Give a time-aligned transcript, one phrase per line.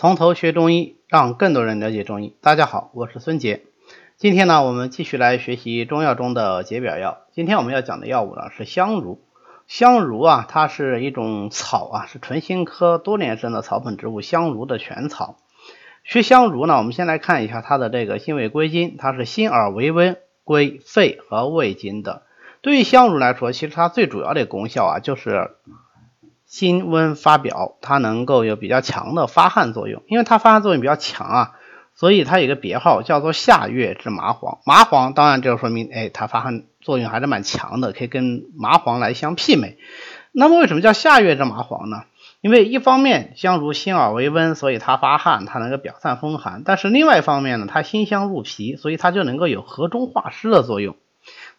[0.00, 2.36] 从头学中医，让更多人了解中医。
[2.40, 3.64] 大家好，我是孙杰。
[4.16, 7.22] 今天呢，我们继续来学习中药中的解表药。
[7.32, 9.20] 今天我们要讲的药物呢是香茹。
[9.66, 15.38] 香茹啊，它是一种草啊，是唇形科多年生的草本植物香茹的全草。
[16.04, 22.22] 学香茹呢，我们先来看一下它的这个性味归经，它是辛而为温，归肺和胃经的。
[22.60, 25.50] 对于香茹来说，其实它最主要的功效啊，就是。
[26.48, 31.52] 辛温发表，它能够有比较强的发汗作用，因为它发汗作用比较强啊，
[31.94, 34.58] 所以它有个别号叫做夏月之麻黄。
[34.64, 39.76] 麻黄当然就说明，哎，它发汗作用还是蛮强的，可以跟麻黄来相媲美。
[40.32, 42.02] 那么为什么叫夏月之麻黄呢？
[42.40, 50.96] 因为一方面香茹辛而为温，所以它发汗，它能够表散风寒；但是另外一方面呢，它辛香入脾，所以它就能够有和中化湿的作用。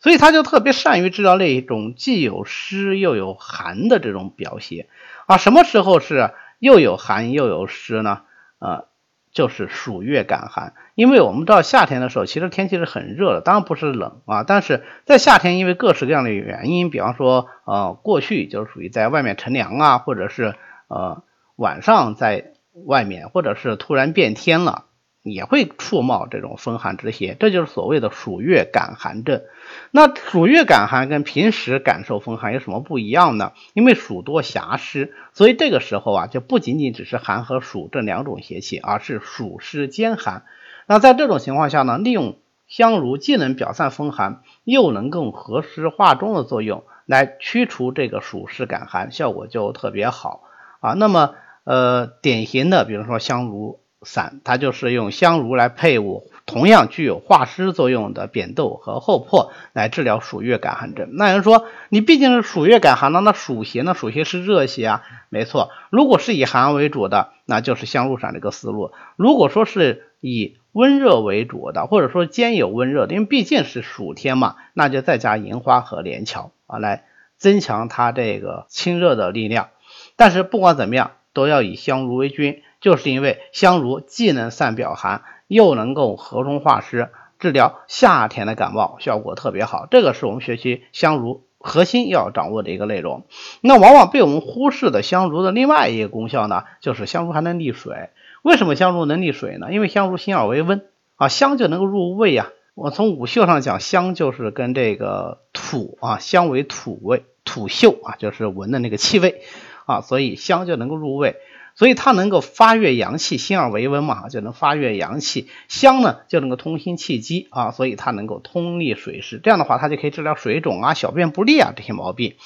[0.00, 4.86] 所以他就特别善于治疗那一种既有湿又有寒的这种表现
[5.26, 5.36] 啊。
[5.36, 8.22] 什么时候是又有寒又有湿呢？
[8.58, 8.86] 呃，
[9.32, 10.72] 就是暑月感寒。
[10.94, 14.44] 因为我们知道夏天的时候，其实天气是很热的，当然不是冷啊。
[14.44, 20.54] 但是在夏天，因为各式各样的原因，比方说呃，过去就是属于在外面乘凉啊，或者是
[20.88, 21.22] 呃
[21.56, 22.52] 晚上在
[22.86, 24.85] 外面，或者是突然变天了。
[25.32, 29.42] 也会触冒这种风寒之邪，这就是所谓的暑月感寒症。
[29.90, 33.52] 那暑月感寒跟平时感受风寒有什么不一样呢？
[33.74, 40.44] 因为暑多狭湿，所以这个时候啊，就不仅仅只是寒和暑这两种邪气，而是暑湿兼寒。
[40.86, 42.38] 那在这种情况下呢，利用
[42.68, 50.44] 香茹既能表散风寒，又能够和湿化中的作用，来驱除这个暑湿感寒，效果就特别好
[50.78, 50.92] 啊。
[50.92, 53.80] 那么呃，典型的比如说香茹。
[54.02, 61.08] 散，它就是用香茹来配伍同样具有化湿作用的扁豆和厚朴来治疗暑月感寒症。
[61.12, 63.94] 那人说，你毕竟是暑月感寒呢，那暑邪呢？
[63.94, 65.70] 暑邪是热邪啊，没错。
[65.90, 77.06] 如果是以寒为主的，那就是香茹散这个思路；如果说是以温热为主的，或者说兼有温热的，因为毕竟是暑天嘛，那就再加银花和连翘啊，来
[77.38, 79.70] 增强它这个清热的力量。
[80.16, 82.62] 但是不管怎么样，都要以香茹为君。
[82.80, 89.86] 就是因为香茹既能散表寒，又能够和中化湿，治疗夏天的感冒效果特别好。
[89.90, 93.24] 这个是我们学习香茹核心要掌握的一个内容。
[93.60, 98.10] 那往往被我们忽视的香茹的另外一个功效呢，就是香茹还能利水。
[98.42, 99.72] 为什么香茹能利水呢？
[99.72, 100.84] 因为香茹辛而为温
[101.16, 102.48] 啊，香就能够入胃啊。
[102.74, 109.42] 我从五嗅上讲，香就是跟这个土啊，香为土味，土嗅啊，就是闻的那个气味
[109.86, 111.36] 啊，所以香就能够入胃。
[111.78, 115.50] 所以它能够发越阳气，辛而为温嘛，就能发越阳气。
[115.68, 119.38] 香呢就能够通心气机啊，所以它能够通利水湿。
[119.42, 122.36] 这样的话，它就可以治疗水肿啊、小便不利啊这些毛病。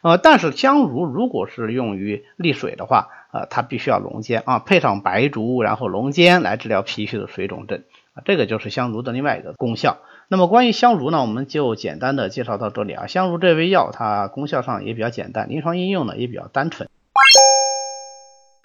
[0.00, 7.82] 呃，但是香茹如果是用于利水的话，呃，它必须要龙尖啊，配上白术，然后龙尖来治疗脾虚的水肿症
[8.14, 9.98] 啊，这个就是香茹的另外一个功效。
[10.30, 13.06] 那么关于香茹呢，我们就简单的介绍到这里啊。
[13.06, 16.86] 香茹这味药，它功效上也比较简单，临床应用呢也比较单纯。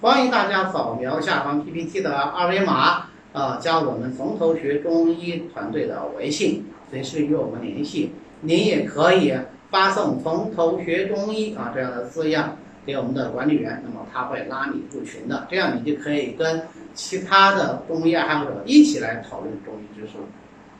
[0.00, 8.14] 欢迎大家扫描下方 PPT 的二维码，呃，加我们从头学中医团队的微信，随时与我们联系。
[8.40, 9.34] 您也可以
[9.68, 12.56] 发送“从头学中医”啊这样的字样
[12.86, 16.62] 给我们的管理员，那么他会拉你入群的，这样你就可以跟
[16.94, 20.14] 其他的中医爱好者一起来讨论中医知识。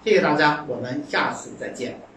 [0.02, 2.09] 谢谢大家，我们下次再见。